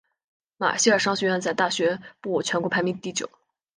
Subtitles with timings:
[0.57, 3.29] 马歇尔商学院在大学部全国排名第九。